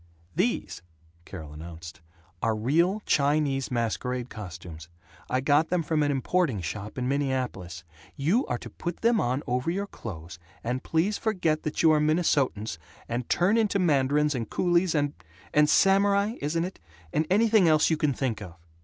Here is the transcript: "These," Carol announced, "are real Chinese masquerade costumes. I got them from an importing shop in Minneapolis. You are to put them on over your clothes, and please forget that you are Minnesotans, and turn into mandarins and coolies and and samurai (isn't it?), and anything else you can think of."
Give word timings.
"These," 0.35 0.81
Carol 1.25 1.53
announced, 1.53 2.01
"are 2.41 2.55
real 2.55 3.03
Chinese 3.05 3.69
masquerade 3.69 4.31
costumes. 4.31 4.89
I 5.29 5.41
got 5.41 5.69
them 5.69 5.83
from 5.83 6.01
an 6.01 6.09
importing 6.09 6.59
shop 6.59 6.97
in 6.97 7.07
Minneapolis. 7.07 7.83
You 8.15 8.43
are 8.47 8.57
to 8.57 8.69
put 8.71 9.01
them 9.01 9.19
on 9.21 9.43
over 9.45 9.69
your 9.69 9.85
clothes, 9.85 10.39
and 10.63 10.81
please 10.81 11.19
forget 11.19 11.61
that 11.61 11.83
you 11.83 11.91
are 11.91 11.99
Minnesotans, 11.99 12.79
and 13.07 13.29
turn 13.29 13.57
into 13.59 13.77
mandarins 13.77 14.33
and 14.33 14.49
coolies 14.49 14.95
and 14.95 15.13
and 15.53 15.69
samurai 15.69 16.35
(isn't 16.41 16.63
it?), 16.65 16.79
and 17.13 17.27
anything 17.29 17.67
else 17.67 17.91
you 17.91 17.95
can 17.97 18.11
think 18.11 18.41
of." 18.41 18.55